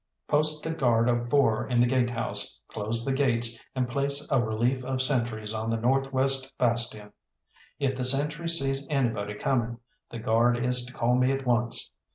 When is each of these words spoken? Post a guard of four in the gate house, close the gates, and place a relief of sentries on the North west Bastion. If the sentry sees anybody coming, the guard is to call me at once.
Post 0.27 0.65
a 0.65 0.73
guard 0.73 1.07
of 1.09 1.29
four 1.29 1.67
in 1.67 1.79
the 1.79 1.85
gate 1.85 2.09
house, 2.09 2.59
close 2.69 3.05
the 3.05 3.13
gates, 3.13 3.59
and 3.75 3.87
place 3.87 4.27
a 4.31 4.41
relief 4.41 4.83
of 4.83 4.99
sentries 4.99 5.53
on 5.53 5.69
the 5.69 5.77
North 5.77 6.11
west 6.11 6.51
Bastion. 6.57 7.13
If 7.77 7.95
the 7.97 8.03
sentry 8.03 8.49
sees 8.49 8.87
anybody 8.89 9.35
coming, 9.35 9.77
the 10.09 10.17
guard 10.17 10.57
is 10.57 10.85
to 10.85 10.93
call 10.93 11.13
me 11.15 11.31
at 11.31 11.45
once. 11.45 11.91